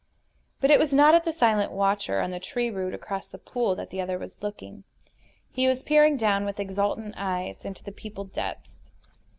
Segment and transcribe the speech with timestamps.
[0.59, 3.75] But it was not at the silent watcher on the tree root across the pool
[3.75, 4.83] that the other was looking.
[5.51, 8.71] He was peering down, with exultant eyes, into the peopled depths.